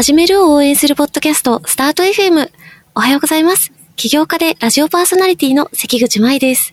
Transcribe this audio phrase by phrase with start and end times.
[0.00, 2.50] 始めるを応援するポッドキャスト、スタート FM。
[2.94, 3.70] おはようございます。
[3.96, 6.72] 起業家でラジオパーソナリティの関口舞です。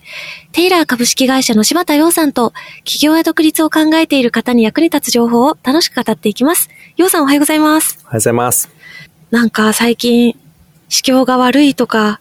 [0.52, 6.70] テイラー株式会社の柴田洋さんと、起業や独立を考えている方に役に立つ情報を楽しく語っていきます。
[6.96, 7.98] 洋さんおはようございます。
[8.04, 8.70] おはようございます。
[9.30, 10.34] なんか最近、
[10.88, 12.20] 市況が悪いとか、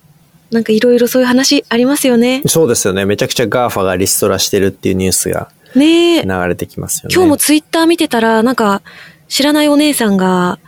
[0.52, 2.42] なんかいろいろそういう話ありますよね。
[2.48, 3.06] そうですよね。
[3.06, 6.24] めちゃくちゃ GAFA がリストラしてるっていうニュースがねえ。
[6.24, 7.16] 流れてきますよね。
[7.16, 8.82] 今日もツイッター見てたら、なんか、
[9.30, 10.60] 知らないお姉さんが、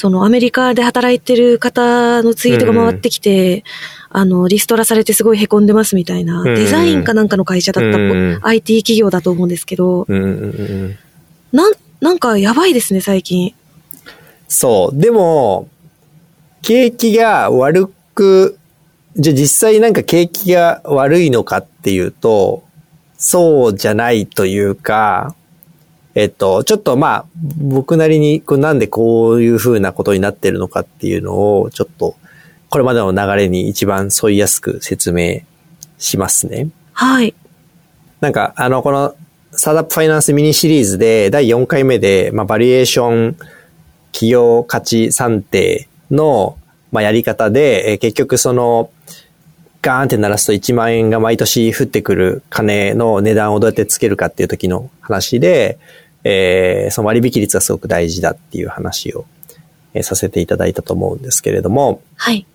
[0.00, 3.64] そのアメリカで働いてる方のツイートが回ってきて、
[4.08, 10.06] あの、リストラされてすごい凹んでますみたいな、んデザインかなんかの会社だったっぽい、うん IT 企業だと思うんですけど。
[10.08, 13.54] なん、なんかやばいですね、最近。
[14.48, 14.98] そう。
[14.98, 15.68] でも、
[16.62, 18.58] 景気が悪く、
[19.18, 22.62] じゃあ実際なんか景気が悪いのかっていうと、
[23.18, 25.34] そうじゃないというか、
[26.14, 27.26] えっと、ちょっとまあ、
[27.58, 32.16] 僕なりに、これなんでこういう風なことになってるのかっていうのを、ちょっと、
[32.68, 35.40] これまでの流れに一番沿いやすく説明
[35.98, 36.68] しますね。
[36.92, 37.34] はい。
[38.20, 39.14] なんか、あの、この、
[39.52, 43.36] スタートアップファイナンスミニシリーズで、第4回目で、まあ、バリエーション
[44.12, 46.58] 企業価値算定の、
[46.92, 48.90] まあ、やり方で、えー結局その、
[49.82, 55.78] ガーンって鳴らすと1万円が毎年降ってくる金の値段をどうやってつけるかっていう時の話で、
[56.24, 59.24] えーその割引率がすごく大事だっていう話を、
[59.94, 62.46] えーさせていただいたと思うんですけれども、はい。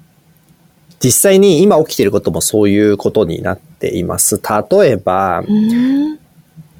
[0.99, 4.41] 実際に今起きていることもそういうことになっています。
[4.41, 5.43] 例えば。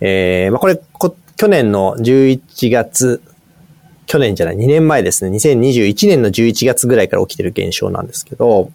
[0.02, 3.22] えーまあ、これこ、去年の11月、
[4.06, 5.36] 去年じゃない、2年前ですね。
[5.38, 8.72] 2021年の11月ぐらいから起きてる現象なんですけど、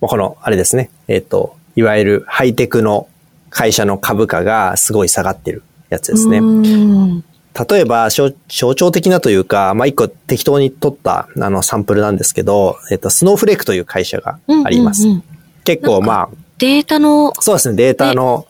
[0.00, 0.90] まあこの、あれですね。
[1.08, 3.08] えっ、と、いわゆるハイテクの
[3.50, 6.40] 会社の株価がすごい下がってるやつですね。
[7.68, 15.04] 例えば、象象徴的なというか、まあ、一個適当に取ったあのサンプルなんですけど、えっ、と、スノーフレークという会社があります。
[15.04, 15.24] うんうんうん
[15.64, 18.46] 結構、まあ、データの、そうですね、データの、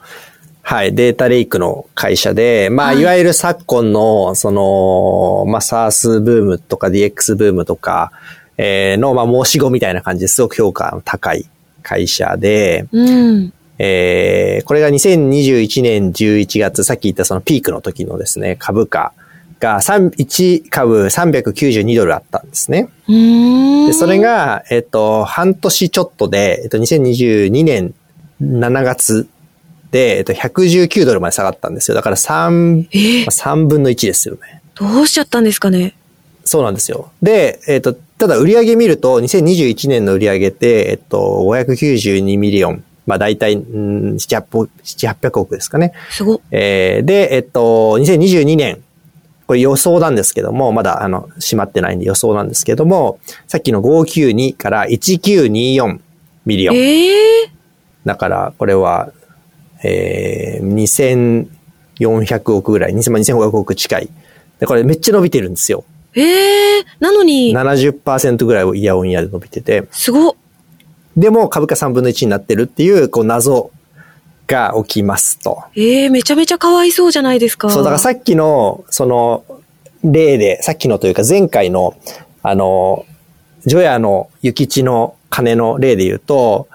[0.62, 8.12] はい、データレイクの会社で、まあ、はいいわゆる昨今の、その、まあ、SARS ブームとか DX ブームとか、
[8.56, 11.46] えーの、まあ、申し子みたいな感じですごく評価の高い
[11.82, 13.52] 会社で、うん。
[13.82, 19.14] えーこれが2021年11月、さっき言ったそのピークの時のですね、株価
[19.58, 22.90] が3 1株392ドルあったんですね。
[23.08, 27.94] で、それが、えっと、半年ちょっとで、えっと、2022年
[28.42, 29.26] 7月
[29.90, 31.94] で、えっと、119ドルまで下がったんですよ。
[31.94, 32.98] だから3、え？
[33.24, 34.62] ー3分の1ですよね。
[34.74, 35.94] どうしちゃったんですかね？
[36.44, 37.10] そうなんですよ。
[37.22, 42.84] で、えっと、ただ売上見ると、2021年の売上って、えっと、592 million。
[43.10, 45.92] まあ、大体、うん7、800 800億ですかね。
[46.10, 46.40] すごっ。
[46.52, 48.80] えーで、えっと、2022年、
[49.48, 55.98] これ予想なんですけども、まだあの、閉まってないんで予想なんですけども、さっきの592から1924
[56.46, 56.76] ミリオン。
[56.76, 57.50] ええ
[58.04, 59.10] だから、これは、
[59.82, 61.38] えー、
[61.98, 64.08] 2400億ぐらい、2500億近い。
[64.60, 65.82] で、これめっちゃ伸びてるんですよ。
[66.14, 69.88] ええなのに、70%ぐらいをイヤオンイヤで伸びてて。
[69.90, 70.34] すごっ。
[71.20, 73.70] でも株価3分の1になってるっていう、こう謎
[74.46, 75.62] が起きますと。
[75.76, 77.68] ええめちゃめちゃかわいそうじゃないですか。
[77.70, 79.44] そう、だからさっきの、その、
[80.02, 81.94] 例で、さっきのというか前回の、
[82.42, 83.04] あの、
[83.66, 86.68] ジョヤの諭吉の金の例で言うと、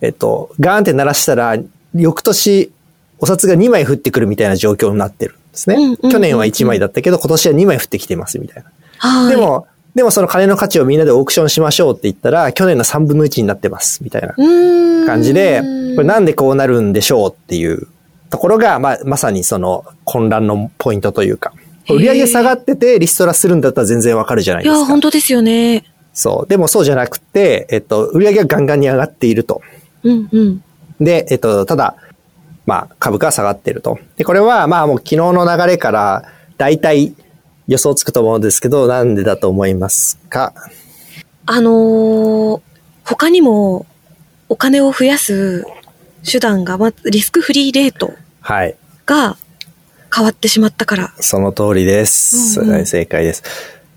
[0.00, 1.56] えっと、ガーンって鳴らしたら、
[1.94, 2.72] 翌年、
[3.18, 5.76] お札が2枚降ってくるみたいな状況になってるんですね。
[5.76, 8.70] うんうんうんうん去年は1枚だったけど、今年は2枚降ってきてますみたいな。
[8.98, 9.36] はい。
[9.36, 14.34] で、も、でもその金の価値をみんなでオークションしましょうって言ったら、去年の3分の1になってますみたいな。
[15.06, 15.60] 感じで、
[15.96, 17.86] これなんでこうなるんでしょうっていう
[18.30, 21.52] ところが、まあ、まさにその混乱のポイントというか、
[21.90, 25.00] 売上下がっててリストラするんだったら全然わかるじゃないいや、ですか本。
[25.00, 25.84] 当ですよね。
[26.14, 26.48] そう。
[26.48, 29.60] でもそうじゃなくて、えっと、売上がガンガンに上がっていると。
[30.04, 30.64] うんうん。
[31.00, 31.96] で、えっと、ただ、
[32.64, 33.98] まあ、株価は下がっていると。
[34.16, 36.24] で、これは、まあもう昨日の流れから、
[36.58, 37.12] 大体
[37.68, 40.52] 予想つくと思うんですけど、なんでだと思いますか？
[41.46, 42.60] あのー
[43.04, 43.84] 他にも、
[44.48, 45.64] お金を増やす
[46.24, 48.76] 手段が、ま、リスクフリーレートはい。
[49.06, 49.36] が
[50.14, 51.12] 変わってしまったから。
[51.18, 52.60] その通りです。
[52.60, 53.42] うんうんはい正解です。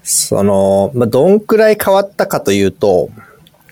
[0.04, 3.10] その、まあ、どんくらい変わったかというと、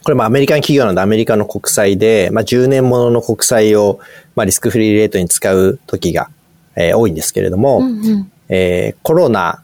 [0.03, 3.99] これもアメリカン企業なのでアメリカの国債で、まあ、10年ものの国債を、
[4.35, 6.29] まあ、リスクフリーレートに使う時が、
[6.75, 8.31] えー多いんですけれども、うんうん。
[8.49, 9.62] えーコロナが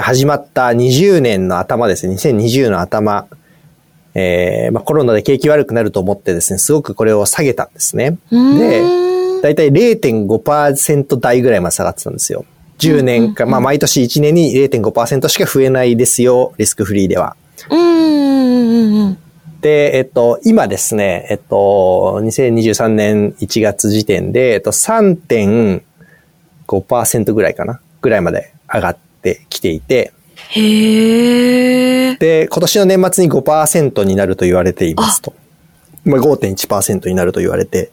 [0.00, 3.26] 始まった20年の頭ですね、2020の頭、
[4.14, 8.18] えーまあ、コロナで景気悪くなると思ってですね、すごくこれを下げたんですね。
[8.30, 8.82] で、
[9.42, 12.44] だいたい0.5%台ぐらいまで下がってたんですよ。
[12.78, 17.36] 10年か、まあ毎年1年に0.5%しか増えないですよ、リスクフリーでは。
[19.60, 29.09] で、えっと、今ですね、えっと、2023年1月時点で、えっと、3.5%ぐらいかなぐらいまで上がって
[29.48, 30.12] きていて、
[30.50, 32.16] へえ。
[32.16, 35.34] で、今年の年末に5%になると言われていますと。
[36.04, 37.92] まあ、5.1%になると言われて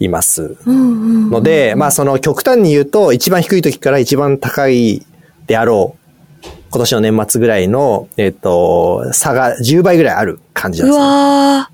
[0.00, 0.56] います。
[0.66, 5.06] ので、まあその極端に言うと、一番低い時から一番高い
[5.46, 11.04] であろう、今年の年末ぐらいの、えっ、と、差が10倍ぐらいある感じなんうですね。
[11.04, 11.70] わ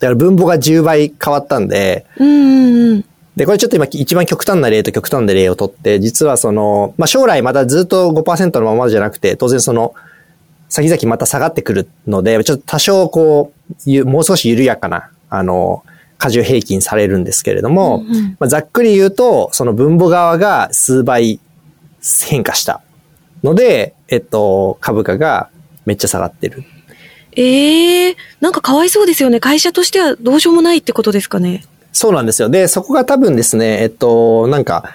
[0.00, 2.24] だから分母が10倍変わったんで、ー。
[2.24, 3.04] うんうんうん。
[3.40, 9.94] で、これちょっと今一番極端な例と極端な例を取って、実はその、まあ将来またずっと5%のままじゃなくて、当然その、
[10.68, 15.82] 先々また下がってくるので、ちょっと多少こう、ゆもう少し緩やかな、あの、
[16.18, 21.40] 過重平均されるんですけれども、うんうんまあ、ざっくり言うと、その分母側が数倍
[22.28, 22.82] 変化した
[23.42, 25.48] ので、えっと、株価が
[25.86, 26.62] めっちゃ下がってる。
[27.32, 29.40] ええなんかかわいそうですよね。
[29.40, 31.64] 会社としてはどうしようもないってことですかね。
[31.92, 32.48] そうなんですよ。
[32.48, 34.94] で、そこが多分ですね、えっと、なんか、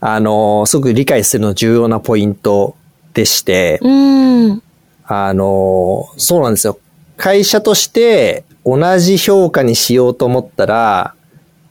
[0.00, 2.76] あの、すごく理解するの重要なポイント
[3.14, 4.62] でして、うん。
[5.06, 6.78] あの、そうなんですよ。
[7.16, 11.14] 会社として同じ評価にしようと思ったら、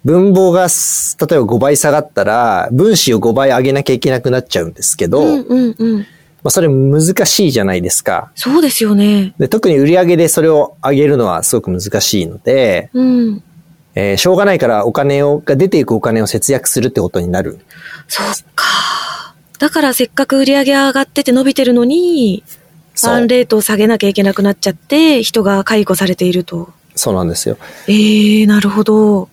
[0.04, 5.98] 分母がす例えば5倍下がったら、分子を5倍上げなきゃいけなくなっちゃうんですけど、うんうんうん。
[6.00, 6.06] ま
[6.46, 8.32] あそれ難しいじゃないですか。
[8.36, 9.34] そうですよね。
[9.40, 13.44] で特に売り上げでそれを上げるのはすごく難しいので、うん。
[13.96, 17.60] えーしょうがないからお金を、が出ていくお金を節約するってことになる。
[18.08, 18.26] そっ
[18.56, 19.36] か。
[19.60, 22.44] だからせっかく売り上げ上がってて伸びてるのに、
[22.96, 26.70] そうバーンレートを下げなきゃいけなくなっちゃって、人が解雇されていると。
[26.96, 27.58] そうなんですよ。
[27.88, 29.30] ええなるほど。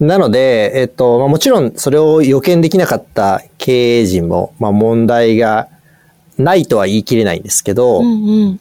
[0.00, 5.68] なので、えっと、まあ、もちろんそれを予見できなかった経営陣も、まあ、問題が
[6.38, 8.60] ないとは言い切れないんですけど、うんうん。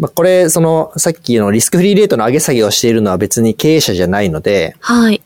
[0.00, 5.20] まあ、これ、その、さっきのリスクフリーレートの上げ下げをしているのは別に経営者じゃないので、はい。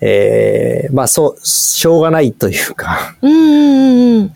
[0.00, 4.26] ええまあ、そう、しょうがないというか、うんうんうんうん。
[4.28, 4.32] ま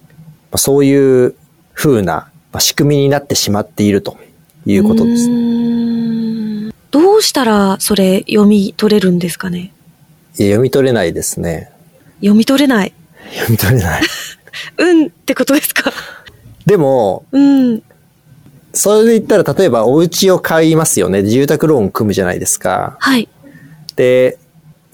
[0.53, 1.35] あそういう
[1.75, 4.19] 風なまあ仕組みになってしまっていると
[4.67, 5.31] いうことです。
[5.31, 9.73] うーんどうしたらそれ読み取れるんですかね？
[10.39, 11.71] いや読み取れないですね。
[12.17, 12.93] 読み取れない。
[13.33, 14.03] 読み取れない。
[14.77, 15.91] うんってことですか？
[16.67, 17.83] でも、うん。
[18.73, 21.23] それで言ったら、例えばお家を買いますよね。
[21.23, 22.97] 住宅ローン組むじゃないですか。
[23.01, 23.29] はい。
[23.97, 24.39] で、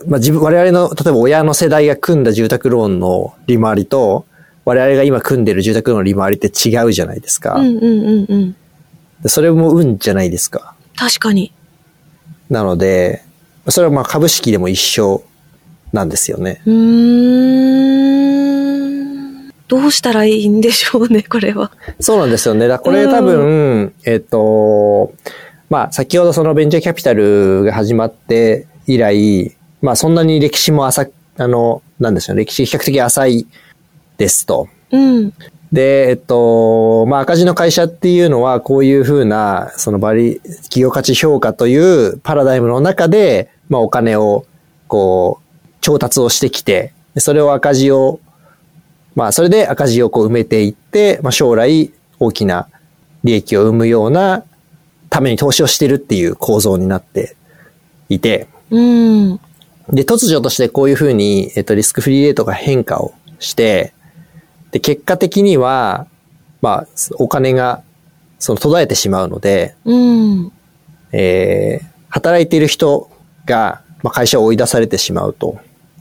[0.07, 4.27] まあ、自分、我々の、例えば親の世代が組んだ住宅ローンの利回りと、
[4.65, 7.55] 我々が今組んでる住宅ローンの利回りって違うじゃないですか。
[7.55, 7.87] うんうんう
[8.21, 8.57] んうん。
[9.23, 10.75] でそれも運じゃないですか。
[10.97, 11.53] 確かに。
[12.51, 13.23] なので、
[13.69, 15.23] それはまあ株式でも一緒
[15.93, 16.63] なんですよね。
[16.67, 17.88] うーん。
[19.69, 21.71] どうしたらいいんでしょうね、 これは。
[22.01, 22.67] そうなんですよね。
[22.69, 25.13] だこれ多分、えっと、
[25.69, 32.45] まあ先ほどそのベンチャーキャピタルが始まって以来、まあそんなに歴史も浅く、あの、なんですよね。
[32.45, 33.47] 歴史比較的浅い
[34.17, 34.69] ですと。
[34.91, 35.33] うん。
[35.71, 44.47] で、えっと、まあ赤字の会社っていうのはこういうふうな、そのバリ、企業価値評価というパラダイムの中で、まあお金を、
[44.87, 48.21] こう、調達をしてきて、でそれを赤字を、
[49.15, 52.69] まあそれで赤字をこう埋めていって、まあ将来大きな
[53.25, 54.45] 利益を生むような
[55.11, 57.37] ために投資をしてるっていう構造になって
[58.09, 59.41] いて、うん。
[59.91, 63.93] で、突如としてこういうふうに、えっと、リスクフリーレートが変化をして、
[64.71, 66.07] で、結果的には、
[66.61, 66.87] まあ、
[67.19, 67.83] お金が、
[68.39, 70.53] その途絶えてしまうので、うん。
[71.13, 73.11] えー、働いている人
[73.47, 75.59] が、まあ、会社を追い出されてしまうと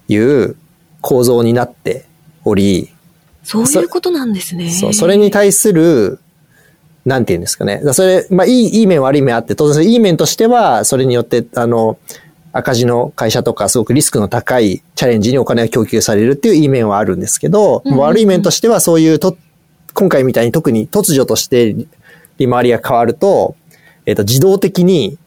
[0.08, 0.56] いう
[1.02, 2.06] 構造になって
[2.44, 2.90] おり、
[3.48, 4.70] そういうことなんですね。
[4.70, 6.20] そう、それに対する、
[7.06, 7.82] なんて言うんですかね。
[7.94, 11.98] それ、まあ、いい、いい面悪い面あって、当然、いい面としては、それによって、あの、
[12.52, 19.38] 赤字の会社とか、すごくリスクの高いチャレンジにお金が供給されるっていういい面はあるんですけど、うんうんうん悪い面としては、そういうと、
[19.94, 21.76] 今回みたいに特に突如として
[22.38, 23.56] 利回りが変わると、
[24.06, 25.18] えっ、と、自動的に、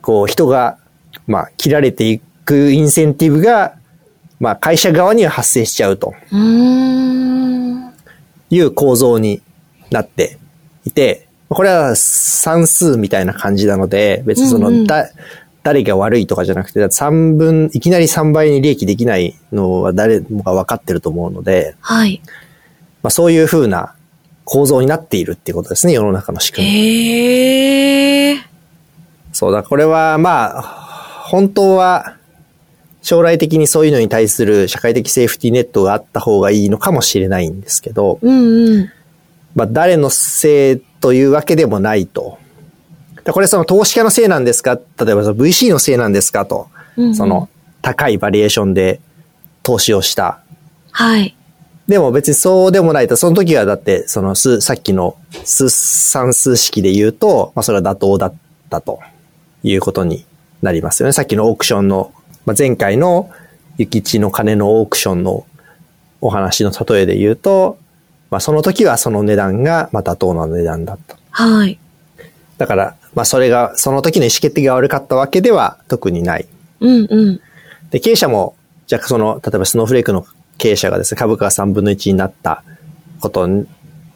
[0.00, 0.78] こう、人が、
[1.26, 3.74] まあ、切られていくインセンティブが、
[4.40, 6.14] まあ、会社側には発生しちゃうと。
[8.52, 9.40] いう構造に
[9.90, 10.38] なって
[10.84, 15.08] いて、これは算数みたいな感じなので、別にその、うんうんだ、
[15.62, 22.20] 誰が悪いとかじゃなくて、だって3分、いきなり3倍に利益できないのは誰もが分かってると思うので、はい。
[23.02, 23.94] まあそういう風な
[24.44, 26.72] 構造になっているっていうことですね、世の中の仕組み。
[26.72, 28.36] へえ。
[29.32, 30.62] そうだ、これはまあ、
[31.28, 32.16] 本当は
[33.02, 38.92] 将来的にそういうのに対する社会的セーフティーネットがあった方がいいのかもしれないんですけど、うんうん。
[39.54, 42.38] まあ、誰のせいというわけでもないと。
[43.24, 44.74] でこれその投資家のせいなんですか？
[44.74, 46.68] 例えばその VC のせいなんですかと。
[46.96, 47.48] うんうんその
[47.82, 49.00] 高いバリエーションで
[49.62, 50.42] 投資をした。
[50.90, 51.34] はい。
[51.88, 58.34] でも別にそうでもないと、その時はだって、その数、さっきの数算数式で言うと、まあそれは妥当だっ
[58.68, 59.00] たと
[59.62, 60.26] いうことに
[60.60, 61.12] なりますよね。
[61.12, 62.12] さっきのオークションの、
[62.50, 63.30] まあ、前回の
[63.78, 65.46] 諭吉の金のオークションの
[66.20, 67.78] お話の例えで言うと、
[68.28, 71.16] まあその時はその値段が、まあ妥当な値段だった。
[71.30, 71.78] はい。
[72.58, 76.48] だから、まあそれが、その時の意思決定が悪かったわけでは特にない。
[76.80, 77.40] うんうん。
[77.90, 78.56] で、経営者も、
[78.88, 80.26] じゃあその、例えばスノーフレークの
[80.58, 82.64] 経営者がですね、株価が3分の1になった
[83.20, 83.48] こと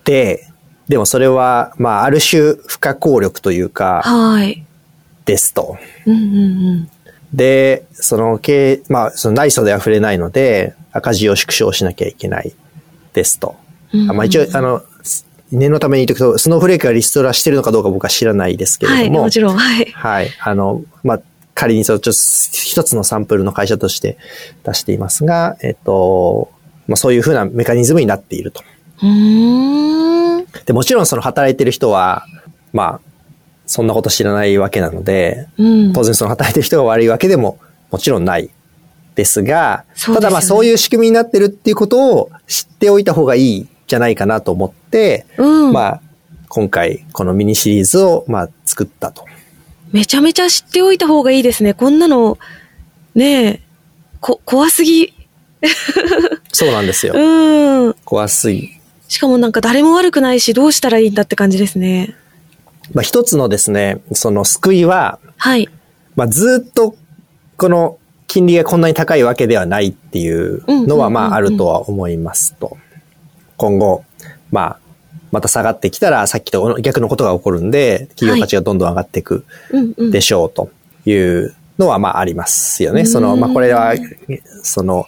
[0.03, 0.49] で、
[0.89, 4.65] でもそれは、まあ、ある種不可抗力というか、はい。
[5.25, 5.79] ですと。
[6.05, 6.17] うんう
[6.81, 6.91] ん
[7.35, 12.53] で、その経営、まあ、その内装では触れないので、赤字を縮小しなきゃいけない
[13.13, 13.57] ですと。
[13.93, 14.11] うん。
[14.11, 14.83] あまあ一応、あの、
[15.51, 19.85] 念のために言うと、スノーフレークがリストラしてるのかどうか僕は知らないですけれはい、ども、もちろん、はい。
[19.87, 20.31] はい。
[20.41, 21.23] あの、まあ、
[21.55, 24.17] 仮にそう、ちょっと一つのサンプルの会社として
[24.65, 26.51] 出していますが、えっと、
[26.87, 28.63] まあ、そういうふうなメカニズムになっていると。
[29.03, 30.47] うーん。
[30.67, 32.27] で、もちろんその働いてる人は、
[32.73, 33.14] まあ、
[33.67, 35.93] そんなこと知らないわけなので、うん。
[35.93, 37.59] 当然その働いてる人が悪いわけでも
[37.91, 38.51] もちろんない
[39.15, 45.73] ですが、すよねただまあそういう仕組みになってるっていうことを知っておいた方がいいんじゃないかなと思って、うん。
[45.73, 46.01] まあ、
[46.49, 49.25] 今回このミニシリーズをまあ作ったと。
[49.93, 51.73] めちゃめちゃ知っておいた方がいいですね。
[51.73, 52.39] こんなの、
[53.15, 53.61] ねえ、
[54.21, 55.15] こ、怖すぎ。
[56.53, 57.15] そうなんですよ。
[57.15, 57.95] うん。
[58.05, 58.71] 怖すぎ。
[59.09, 62.17] しかもなんか誰も悪くないし、どうしたらいいんだって感じですね。
[62.93, 65.69] まあ一つのですね、その救いは、はい。
[66.17, 66.97] まあずっと
[67.57, 72.77] この金利がこんなに高いわけではないっていうのはまああるとは思いますと。
[73.57, 74.05] 今後、
[74.51, 74.79] まあ、
[75.31, 79.45] また下がってきたらさっきと逆のことが起こるんで、企業価値がどんどん上がっていく。
[80.11, 80.71] でしょうと
[81.07, 83.03] いうのはまあありますよね。
[83.03, 83.95] うんその、まあこれは、
[84.63, 85.07] その、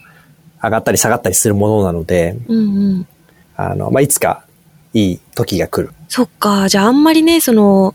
[0.63, 3.09] 上がったり下がったりするものなので、うんうん。
[3.57, 4.45] あの、まあいつか
[4.95, 5.93] いい時が来る。
[6.09, 6.69] そっか。
[6.69, 7.95] じゃああんまりね、その、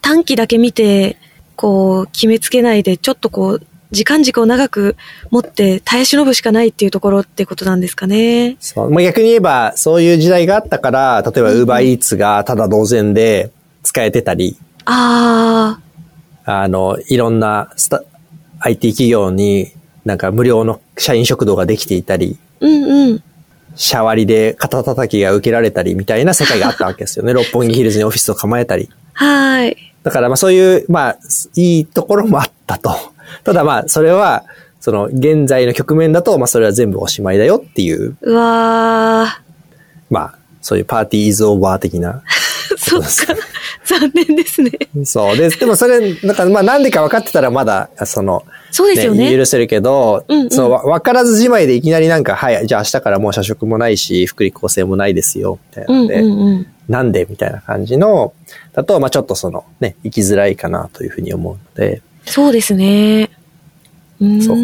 [0.00, 1.16] 短期だけ見て、
[1.56, 4.96] こう、決めつけないで、ちょっとこう、時間軸を長く
[5.30, 8.56] 持って耐え忍ぶしかないっていうところってことなんですかね。
[8.60, 8.90] そう。
[8.90, 13.50] まあ、逆に言えば、そういう時代があったから、例えば Uber Eats がただ同然で
[13.82, 15.78] 使えてたり、あ
[16.44, 18.02] あの、いろんなスタ
[18.60, 19.72] IT 企業に
[20.04, 23.22] なんか無料の社員食堂ができていたり、ー、うんうん。
[23.78, 27.32] シャワリで肩叩きが受けられたりみたいな世界があったわけですよね。
[27.34, 28.90] 六本木ヒルズにオフィスを構えたり。
[29.12, 29.76] はーい。
[30.02, 31.18] だからまあそういう、まあ、
[31.54, 32.90] いいところもあったと。
[33.44, 34.44] ただまあ、それは、
[34.80, 39.40] その、現在の局面だと、まあそれは全部おしまいだよっていう、うわ
[40.10, 42.76] まあ、そういうパーティーイズオーバー的なー。
[42.78, 43.42] そっか。
[43.84, 44.72] 残念ですね。
[45.04, 45.36] そう。
[45.36, 49.34] で、でもそれ、なんか、まあなんでか分かってたらまだ、その、そうですよね。
[49.34, 56.66] 許せるけど、うんうんその、わ分からずじまいでいきなりなんか、はい、じゃあ明日からもう社食もないし、福利厚生もないですよ、みたいなうんので、うんうん。
[56.88, 58.32] なんでみたいな感じの、
[58.72, 63.30] だと、まあちょっとその、ね、生きづらいかなというふうに思うので、そうですね。
[64.20, 64.42] うーん。
[64.42, 64.58] そう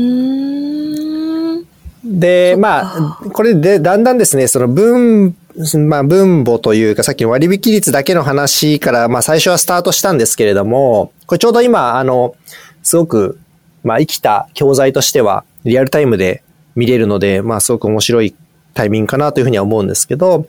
[2.05, 5.35] で、まあ、これで、だんだんですね、その分、
[5.79, 12.35] まあ、分母というか、さっきの割引率だけの話から、まあ、最初はスタートしたんですけれども、これちょうど今、あの、
[12.83, 13.39] すごく、
[13.85, 16.43] まあ、生きた教材としては、リアルタイムで
[16.75, 18.35] 見れるので、まあ、すごく面白い
[18.75, 20.47] タイミングかなというふうには思うんですけど、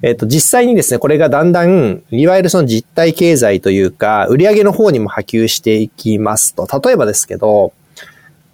[0.00, 7.72] えっと、実際にですね、これがだんだん、いわゆるその実体経済というか、売上の方にも波及していきますと、例えばですけど、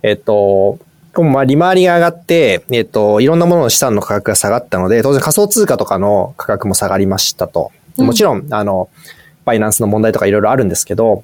[0.02, 0.78] えっと、
[1.22, 7.70] まあ、利回りが上がって、えっと、いろんなものの資産の価格が下がったので、当然仮想通貨とかの価格も下がりましたと。
[7.98, 8.88] うんもちろん、あの、
[9.44, 11.22] バイナンスの問題とかいろいろあるんですけど、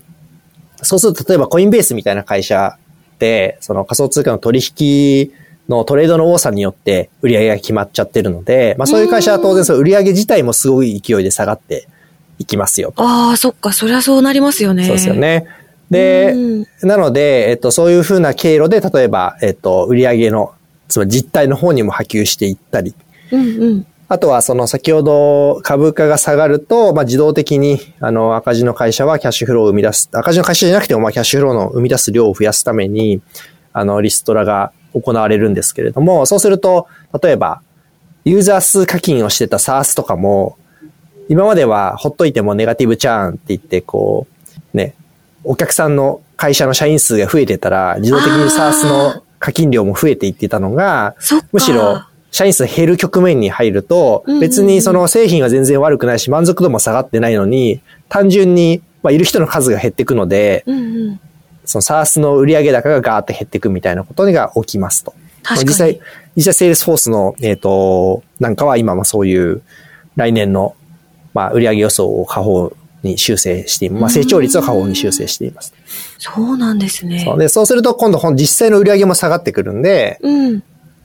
[0.82, 2.76] そうすると、例えばコインベースみたいな会社
[3.18, 5.32] で、その仮想通貨の取引
[5.68, 11.88] のトレードの多さによって売り上げが決まっちゃってるので、まあそういう会社は当然その売り上げ自体もすごい勢いで下がって
[12.38, 13.02] いきますよと。
[13.02, 13.72] ああ、そっか。
[13.72, 14.84] そりゃそうなりますよね。
[14.84, 15.14] そうですよ。
[15.14, 15.46] ね。
[15.90, 16.66] で、うん。
[16.82, 20.52] なので、えっと、そういうふうな経路で、例えば、えっと、売上の、
[20.88, 22.94] つまり実態の方にも波及していったり、
[23.32, 23.86] うんうん。
[24.08, 33.22] あとはその先ほど株価が下がると、まあ、自動的にあの赤字の会社はキャッシュフローを生み出す、赤字の会社じゃなくてもまあキャッシュフローの生み出す量を増やすために、
[33.72, 36.88] あのリストラが行われるんですけれども、そうすると、
[37.22, 37.62] 例えば
[38.24, 40.58] ユーザー数課金をしてた SARS とかも、
[41.28, 44.26] 今まではほっといてもネガティブチャーンって言って、こ
[44.74, 44.94] う、ね、
[45.44, 51.14] お客さんの会社の社員数が増えてたら、自動的に SARS の課金量も増えていってたのが。
[51.52, 61.20] むしろ、社員数減る局面に入ると別にその製品は全然悪くないし、満足度も下がってないのに、単純に、まあ、いる人の数が減っていくので、うんうん。
[61.64, 65.14] その SARS の売上高がガーって減っていくみたいなことが起きますと。
[65.56, 66.00] 実際、
[66.36, 69.62] 実際 Salesforce の、えっ、と、なんかは今もそういう
[70.16, 70.76] 来年の、
[71.34, 75.72] まあ、売上予想を下方に修正していまあ、成長率を下方に修正しています。
[76.18, 77.22] そうなんですね。
[77.24, 80.62] そうで、そうすると今度実際の売上も下がってくるんで、うん。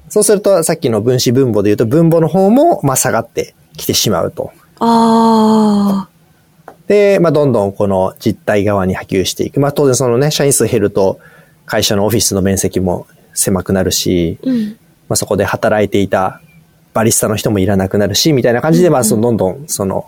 [0.10, 4.52] そうするとさっきの分子分母で言うと分母の方も、まあ、下がってきてしまうと。
[4.80, 6.08] あ
[6.88, 9.60] で、まあ、どんどんこの実態側に波及していく。
[9.60, 11.20] まあ、当然そのね、社員数減ると、
[11.66, 14.50] 会社のオフィスの面積も狭くなるし、あ。
[14.50, 14.78] うん。
[15.08, 16.42] まあ、そこで働いていた
[16.94, 20.06] バリスタの人もいらなくなるし、みたいな感じで、まあ、そのどんどん、その、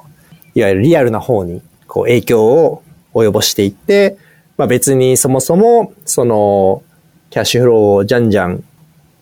[0.53, 1.61] いわゆるリアルな方に、
[1.97, 2.83] こう、影響を
[3.15, 4.17] 及ぼしていって、
[4.57, 6.83] まあ、別にそもそも、その、
[7.31, 8.63] キャッシュフローをじゃんじゃん、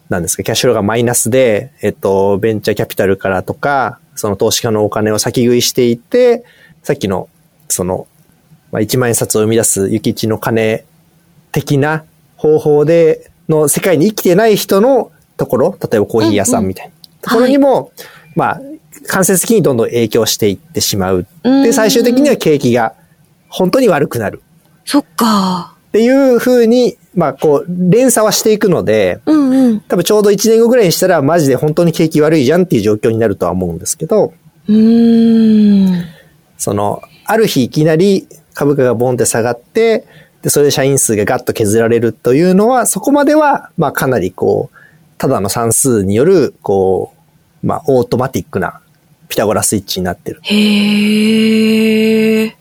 [0.10, 6.44] なんですか、キャッシュフローがマイナスで、えっと、ベンチャーキャピタルからとか、その投資家のお金を先食いしていって、
[6.84, 7.30] さっきの、
[7.70, 8.08] その、
[8.72, 10.84] まあ、1万円札を生み出す諭吉の金
[11.54, 12.04] 的な
[12.36, 16.92] 方法で、の世界に生きてない人のところ、例えばコーヒー屋さんみたいな。
[17.22, 17.92] ところにも、
[18.36, 18.62] まあ、
[19.08, 21.28] 間接的にどんどん影響していってしまう。
[21.44, 22.94] うんで、最終的には景気が
[23.50, 24.42] 本当に悪くなる。
[24.86, 25.76] そっか。
[25.90, 29.80] っていう風に、まあ、こう、連鎖はしていくので、うんうん。
[29.82, 34.34] 多分ちょうど1年後ぐらいにしたら、マジで本当に景気悪いじゃんっていう状況になるとは思うんですけど、
[34.68, 36.04] うーん。
[36.58, 40.06] その、ある日いきなり株価がボンって下がって、
[40.42, 44.78] で、それで社員数がガッと削られるというのは、そこまでは、まあかなりこう、
[45.18, 47.14] ただの算数による、こ
[47.64, 48.82] う、まあオートマティックな
[49.28, 50.40] ピタゴラスイッチになってる。
[50.44, 51.66] へ
[52.46, 52.56] え。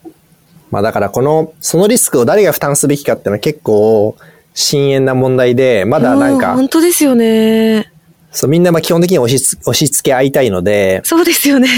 [0.71, 4.17] まあだからこの、そのリスクを誰が負担すべきかっていうのは結構、
[4.55, 7.91] 深淵な問題で、まだなんうんか、本当ですよね。
[8.31, 11.69] そうみんなまあ基本的に押しつ押し付け合いたいので、そうですよね。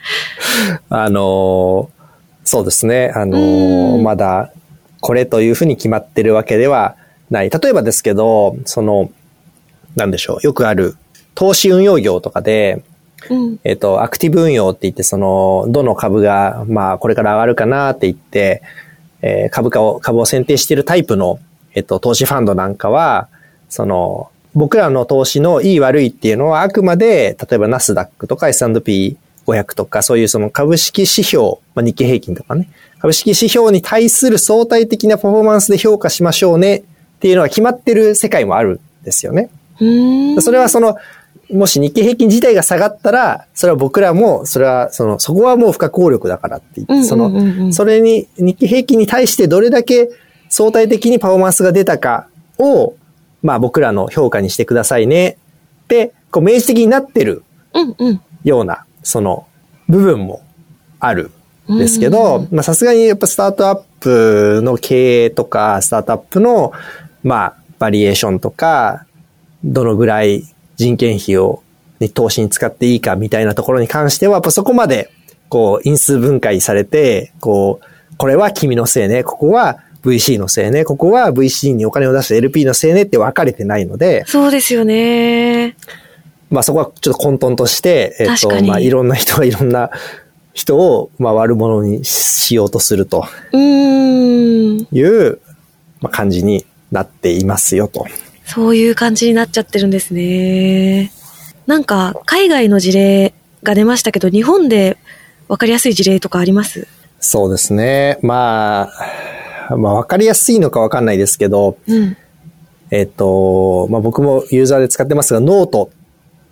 [0.88, 1.96] あのー
[2.46, 3.12] そうですね。
[3.14, 4.52] あのまだ、
[5.00, 6.96] これというふうに決まってるわけでは
[7.28, 7.50] ない。
[7.50, 9.10] 例えばですけど、その、
[9.96, 10.46] なんでしょう。
[10.46, 10.94] よくある、
[11.34, 12.84] 投資運用業とかで、
[13.30, 13.60] うん。
[13.64, 18.62] えっと、アクティブ運用って言って、その、どの株が、まあ、これから上がるかなって言って、
[19.22, 21.38] えー株価を、株を選定しているタイプの、
[21.74, 23.28] えっと、投資ファンドなんかは、
[23.68, 36.82] その、僕らの投資のいい悪いっていうのはあくまで、例えばナスダックとか S&P500 とか、そういうその株式指標、まあ、日経平均とかね、株式指標に対する相対的なパフォーマンスで評価しましょうねっ
[37.20, 39.50] ていうのが決まってる世界もあるんですよね。
[40.40, 40.96] それはその、
[41.50, 50.10] もし日経平均自体が下がったら、それは僕らも、それは、その、そこはもう不可抗力だからって言って、うんうんそのうんうん、それに、日経平均に対してどれだけ
[50.48, 52.28] 相対的にパフォーマンスが出たか
[52.58, 52.94] を、
[53.42, 55.38] まあ僕らの評価にしてくださいね。
[55.84, 58.20] って、こう明示的になってるうんうん。
[58.42, 59.46] ような、その、
[59.88, 60.42] 部分も
[60.98, 61.30] ある
[61.70, 66.72] んですけうんど、まあさすがにやっぱスタートアップの経営とか、スタートアップの、
[67.22, 69.06] まあ、バリエーションとか、
[69.64, 70.44] どのぐらい
[70.76, 71.62] 人件費を、
[71.98, 75.10] に投資に使っていいかみたいなところに関しては、やっぱそこまで、
[75.48, 85.76] こう、因数分解されて、こう、これは君のせいね、ここは VC のせいね、ここは VC にお金を出した LP のせいねって分かれてないので、そうですよね。
[86.50, 89.90] まあそこはちょっと混沌として、えっと、まあいろんな人がいろんな
[90.54, 94.88] 人を、まあ悪者にしようとするとうーん。
[94.92, 95.40] いう、
[96.00, 98.06] まあ、感じになっていますよと。
[98.46, 101.12] そういう感じになっちゃってるんですね。
[101.66, 104.96] なんか、海外の事例が出ましたけど、日本で
[105.48, 106.86] 分かりやすい事例とかあります？
[107.18, 108.18] そうですね。
[108.22, 108.90] ま
[109.68, 112.16] あ、まあわかりやすいのかわかんないですけど、うん。
[112.92, 115.90] えっと、まあ僕もユーザーで使ってますが、ノート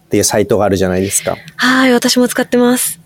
[0.07, 1.37] っていうサイトがあるじゃないですか。
[1.57, 2.99] はい、私も使ってます。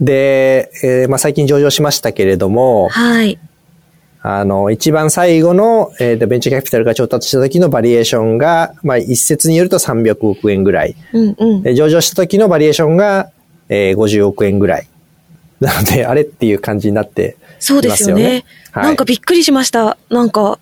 [0.00, 3.38] で、えーまあ最近上場しましたけれども、はい。
[4.30, 10.94] あの、一番最後の、えーとベンチャーキャピタルが調達した時のバリュエーションが、まあ一説によると300億円ぐらい。
[11.14, 11.62] うんうん。
[11.62, 13.30] で上場した時のバリエーションが、
[13.70, 14.88] えー50億円ぐらい。
[15.60, 18.44] なので、 あれっていう感じになってそうですよね。
[18.70, 19.96] はいなんかびっくりしました。
[20.10, 20.58] なんか、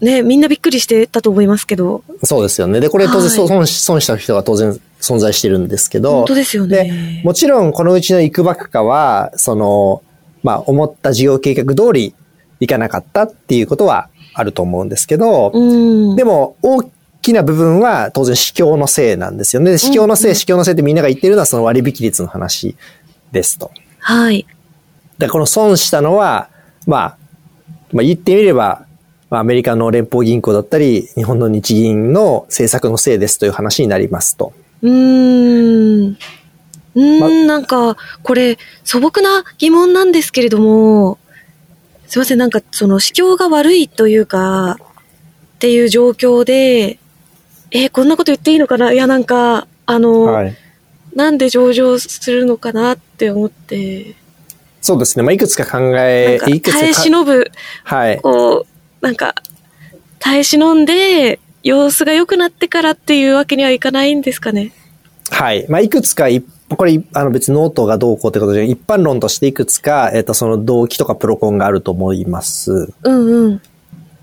[0.00, 2.02] ね、みんなびっくりしてたと思いますけど。
[2.24, 2.80] そうですよね。
[2.80, 6.10] で、これ当然はい損し損した人が当然存在してるんですけど。
[6.10, 10.02] 本当ですよねで、もちろんこのうちのいくばくかは、その、
[10.42, 12.14] まあ、思った事業計画通り
[12.60, 16.16] いかなかったっていうことはあると思うんですけど、うん。
[16.16, 16.82] でも、大
[17.22, 19.70] きな部分は当然市況のせいなんですよね。
[19.70, 22.76] で市況のせい、市況のせいってみんなが言ってるのはその割引率の話
[23.32, 23.70] ですと。
[23.98, 24.46] はい。
[25.18, 26.48] で、この損したのは、
[26.86, 27.16] まあ、
[27.92, 28.84] まあ言ってみれば、
[29.30, 34.52] まあアメリカの連邦銀行だったり、日本の日銀の政策のせいですという話になりますと。
[34.82, 36.16] うーん。
[36.94, 41.18] うーん、まなんか、これ、素朴な疑問なんですけれども、
[42.06, 44.78] すいません、なんか、その、市況が悪いというか、
[45.56, 46.98] っていう状況で、
[47.72, 48.92] えーこんなこと言っていいのかな？
[48.92, 50.56] いや、なんか、あの、はい。
[51.14, 54.14] なんで上場するのかなって思って、
[54.82, 55.22] そうですね。
[55.24, 57.50] まあいくつか考え、かいくつか耐え忍ぶ、
[57.84, 58.20] はい。
[58.20, 58.66] こ
[59.00, 59.34] う、なんか、
[60.20, 64.72] 耐え忍んで、様子が良くなってからっていうわけにはいかないんですかね？
[65.30, 65.66] はい。
[65.68, 72.92] まあ、いくつかい、これ、あの別にノートがどうこうってことで、一般論としていくつか、えっ、と、その動機とかプロコンがあると思います。
[73.04, 73.62] うんうん。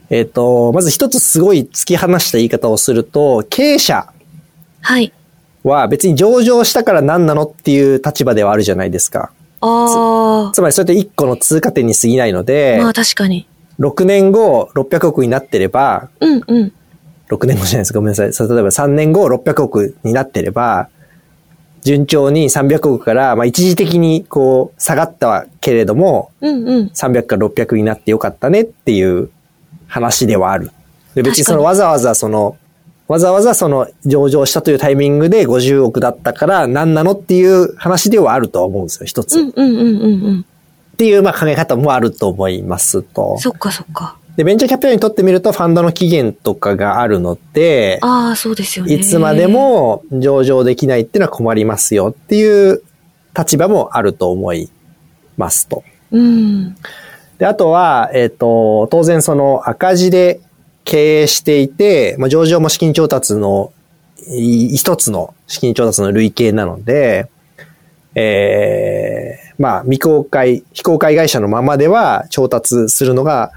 [0.09, 4.11] えっ、と、まず一つすごい突き放した言い方をすると、経営者
[4.81, 5.13] はい。
[5.63, 9.31] は別に上場したから何なのっていう立場ではあるじゃないですか。
[9.61, 13.47] あつまりそれって一個の通過点に過ぎないのであ、、まあ確かに。
[13.79, 16.73] 6年後600億になってれば、うんうん。
[17.29, 17.93] 6年後じゃないです。
[17.93, 18.27] ごめんなさい。
[18.27, 20.89] 例えば3年後600億になってれば、
[21.83, 26.87] 順調に300億から、まあ一時的にこう下がったけれども、うんうん。
[26.87, 29.29] 300から600になってよかったねっていう
[29.87, 30.71] 話ではある。
[31.15, 32.57] で別にそのわざわざその、
[33.07, 39.39] わざわざその上場したというタイミングで50億だったから何なのっていう話ではあるとは思うんですよ、一つ。
[39.39, 40.95] っ。
[40.97, 43.37] ていうまあ考え方もあると思いますと。
[43.39, 44.17] そっかそっか。
[44.35, 48.93] で、ベンチャーキャピタルにとってみるとファンドの期限とかがあるので、ああ、そうですよね。
[48.95, 49.47] いつまで。
[49.47, 52.81] も上場できないっていうのは困りますよっていう
[53.37, 54.71] 立場もあると思い
[55.37, 55.83] ますと。
[56.11, 56.75] うん。
[57.37, 60.39] で、あとは、えっ、と、当然その赤字で
[60.85, 63.71] 経営していて、まあ、上場も資金調達の
[64.27, 67.29] い一つの資金調達の類型なので、
[68.15, 73.51] えー、まあ、未公開、非公開会社のままでは調達するのが、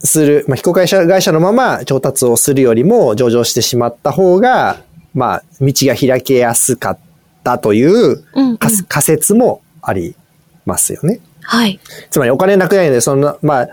[0.00, 4.82] する、まあ、非公開会社のまま調達をするよりも上場してしまった方が、
[5.14, 6.98] まあ、道が開けやすかっ
[7.44, 10.14] たといううんうん仮仮説もあり
[10.66, 11.20] ますよね。
[11.42, 11.80] はい。
[12.10, 13.68] つまりお金なくないので、そんな、まあ、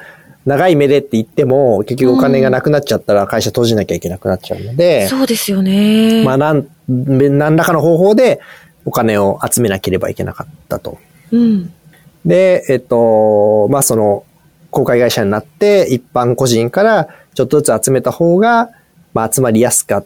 [0.46, 6.24] 長い目でって言っても、結局お金がなくなっちゃったら会社閉じなきゃいけなくなっちゃうので、そうですよね。
[6.24, 8.40] まあ、なん、何らかの方法で
[8.86, 11.00] お金を集めなければいけなかったと。
[11.32, 11.74] うん。
[12.26, 14.24] で、えっと、まあ、その、
[14.76, 18.72] 公開会社になって、一般個人からちょっとずつ集めた方が、
[19.14, 20.06] まあ、集まりやすかっ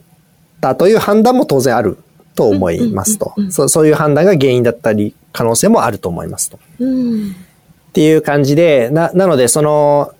[0.62, 1.98] たという判断も当然ある
[2.36, 6.60] と思いますとそういう判断が原因だったり、可能性もあると思いますと。
[6.78, 7.32] うん。
[7.32, 7.34] っ
[7.94, 10.14] ていう感じで、な、なので、その、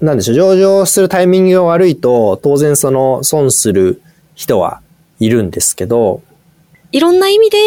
[0.00, 4.00] なんでしょう、上場するタイミングが悪いと、当然その、損する
[4.36, 4.80] 人は
[5.18, 6.22] いるんですけど、
[6.92, 7.58] いろんな意味で、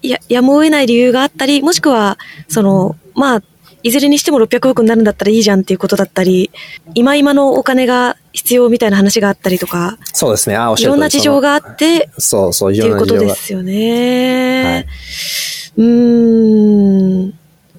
[0.00, 3.42] や、やむを得ない理由があったり、もしくは、その、まあ、
[3.84, 6.50] いずれにしても600億になるんだったらいいじゃんっていうことだったり、
[6.94, 13.34] 今今のお金が必要みたいな話があったりとか、そうですね、あ、おっいろんな事情があって、そうそう、いっていうことろんな事情が。
[13.34, 14.74] ですよね。
[14.74, 14.86] はい、
[15.76, 17.34] うーん。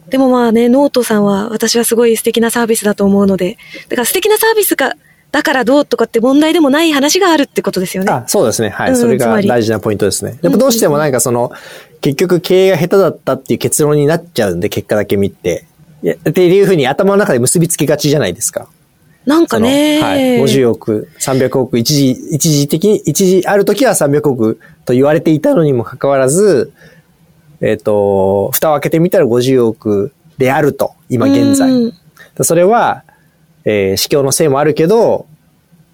[0.08, 3.58] でもまあね、ノートさんは私はすごい素敵なサービスだと思うので、
[3.90, 4.94] だから素敵なサービスが、
[5.32, 8.12] だからどうとかって問題でもない話があるってことですよね。
[8.12, 8.70] あ、そうですね。
[8.70, 8.92] はい。
[8.92, 10.38] うんそれが大事なポイントですね。
[10.40, 11.52] でもどうしてもなんかその、
[12.02, 15.66] 結局経営が下手だったっていう結論になっちゃうんで、結果だけ見て。
[16.04, 18.68] いやっていうふうに頭の中で結びつきがちじゃないですか。
[19.26, 20.40] なんかね、はい。
[20.40, 26.72] 50億、300億、一時、一時的に、一時、ある時は300億と言われていたのにもかかわらず、
[27.60, 31.72] えっ、と、蓋を開けてみたら50億であると、今現在。
[31.72, 31.94] うん
[32.44, 33.04] それは、
[33.64, 35.26] えー、市況のせいもあるけど、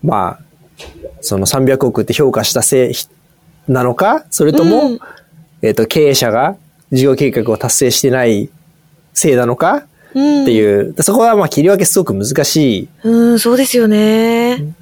[0.01, 0.85] まあ、
[1.21, 2.93] その300億って評価したせい
[3.67, 4.99] なのかそれとも、うん
[5.61, 6.55] えっ、と、経営者が
[6.91, 8.49] 事業計画を達成してない
[9.13, 14.73] せいなのかうんっていう、そこはまあ切り分けすごく難しいうん、そうですよね。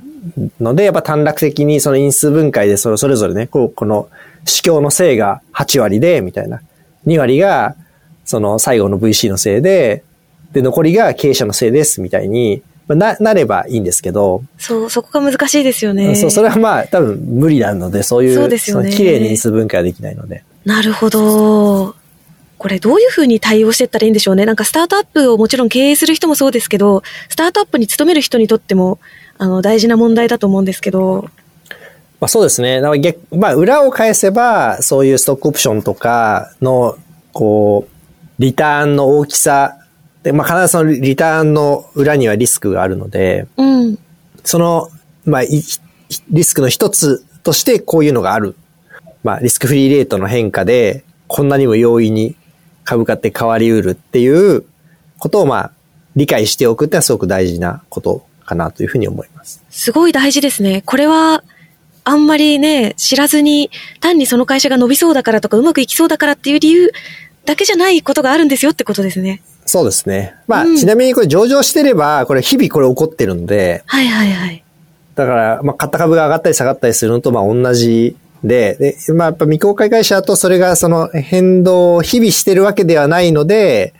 [0.59, 4.09] ので、やっぱ短絡的にその因数分解でそれそれぞれね、こう、この
[4.45, 6.61] 市況のせいが8割で、みたいな。
[7.05, 7.75] 2割が、
[8.25, 10.03] その最後の VC のせいで、
[10.51, 16.15] で、残りが経営者のせいです、みたいに、まあな、なればいいんですけど、そう、そこが難しいですよね。
[16.15, 20.43] そう、それはまあ多分無理なので、そういう、そうですよねの綺麗に因数分解はできないので。
[20.65, 21.95] なるほど。
[22.59, 24.45] これどういうふうに対応していったらいいんでしょうね。
[24.45, 28.99] なんかスタートアップをもちろん経営する人もそうですけど、スタートアップに勤める人にとっても、
[29.37, 31.29] あの、大事な問題だと思うんですけど、
[32.19, 32.81] まあそうですね。
[32.81, 36.97] だから逆、まあ裏を返せば、そういうストックオプションとかの、
[37.31, 39.77] こう、リターンの大きさ、
[40.23, 43.97] で、まあ必ずそのリターンの裏にはリスクがあるので、うん。
[44.43, 44.89] その、
[45.23, 45.63] まあ、い
[46.29, 48.55] リスクの一つとしてこういうのがある。
[49.23, 52.35] まあ、リスクフリーレートの変化で、こんなにも容易に
[52.89, 54.65] 株価って変わりうるっていう
[55.19, 55.71] ことを、まあ、
[56.15, 59.63] 理解しておくってのはすごく大事なことかなというふうに思います。
[59.69, 60.81] すごい大事ですね。
[60.83, 61.43] これは、
[62.03, 66.91] あんまりね、知らずに、単にその会社が伸びそうだからとか、うまくいきそうだからっていう理由
[67.45, 69.43] だけじゃないことがあるんですよってことですね。
[69.67, 70.33] そうですね。
[70.47, 74.63] まあ、うんちなみにこれ上場してれば、これ日々これ起こってるので、はいはいはい。
[75.13, 83.93] だから、まあ、買った株が上がったり下がったりするのと、まあ、同じで、で、まあ、やっぱ未公開会社だと、それがその変動を日々してるわけではないので、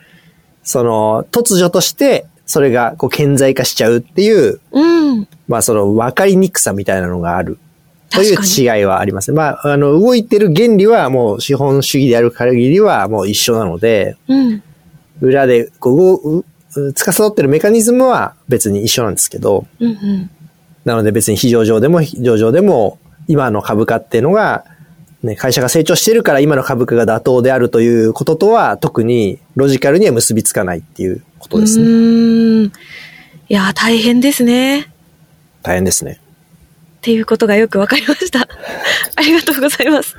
[0.63, 5.28] その、突如として、それがこう顕在化しちゃうっていう、うん。
[5.47, 7.60] まあ、その分かりにくさみたいなのがある。
[8.10, 9.38] という違いはありますね。
[9.38, 14.63] まあ、あの、動いてる原理はもう資本主義である限りはもう一緒なので、うん。
[15.21, 20.30] 裏でこう動う、う司ってるメカニズムは別に一緒なんですけど、うんうん。
[20.86, 22.97] なので別に非上場でも非上場でも
[23.29, 24.65] 今の株価っていうのが、
[25.21, 31.89] ね、会社が成長してるから今の株価が妥当であるということとは特にロジカルには結びつかないっていうことですうね。
[31.89, 32.65] ーん。
[32.65, 32.71] い
[33.49, 34.91] やー、大変ですね。
[35.61, 36.19] 大変ですね。
[36.97, 38.41] っていうことがよくわかりました。
[39.15, 40.15] ありがとうございます。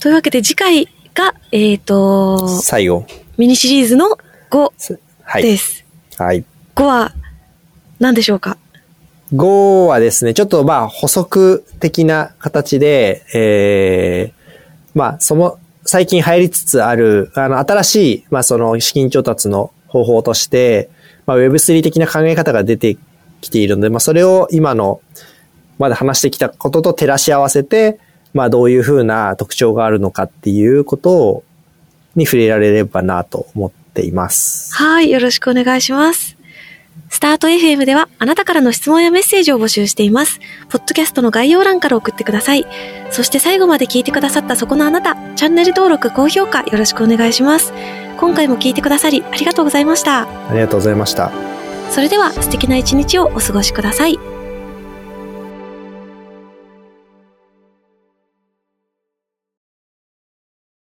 [0.00, 3.06] というわけで次回が、えっ、と、最後。
[3.38, 4.18] ミニシリーズの
[4.50, 4.72] 5
[5.22, 5.42] はい。
[5.44, 5.84] です。
[6.18, 6.44] はい。
[6.74, 7.12] 5は
[8.00, 8.56] 何でしょうか？
[9.34, 20.90] 5はですね、ちょっとまあ補足的な形で、えー、まあその、最近入りつつある、あの、新しい、まあその資金調達の方法として、
[21.26, 22.96] まあ Web3 的な考え方が出て
[23.40, 25.00] きているので、まあそれを今の、
[25.78, 27.98] まだ話してきたことと照らし合わせて、
[28.34, 31.44] まあどういうふうな特徴があるのかっていうことを、
[32.16, 34.74] に触れられればなと思っています。
[34.74, 36.39] はい、よろしくお願いします。
[37.08, 40.40] スタート FM ではあなたからの質問やメッセージを募集しています。
[40.68, 42.66] ポッドキャストの概要欄から送ってください。
[43.10, 47.72] そして最後まで聞いてくださったそこのあなた、チャンネル登録、高評価よろしくお願いします。
[48.18, 50.22] 今回も聞いてくださりありがとうございました。
[50.22, 51.32] ありがとうございました。
[51.90, 54.29] それでは素敵な一日をお過ごしください。